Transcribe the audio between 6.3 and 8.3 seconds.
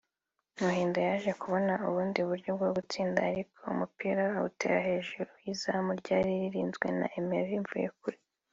ririnzwe na Emery Mvuyekure